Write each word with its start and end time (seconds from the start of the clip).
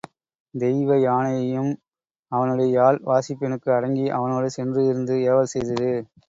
தெய்வ 0.53 0.95
யானையும் 0.99 1.69
அவனுடைய 2.31 2.69
யாழ் 2.71 2.99
வாசிப்பினுக்கு 3.03 3.69
அடங்கி 3.77 4.07
அவனோடு 4.17 4.49
சென்று 4.57 4.83
இருந்து 4.87 5.15
ஏவல் 5.29 5.53
செய்தது. 5.55 5.91